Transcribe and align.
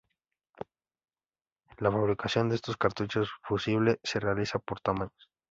La 1.77 1.91
fabricación 1.91 2.49
de 2.49 2.55
estos 2.55 2.75
cartuchos 2.75 3.29
fusible 3.43 3.99
se 4.03 4.19
realiza 4.19 4.57
por 4.57 4.79
tamaños. 4.79 5.29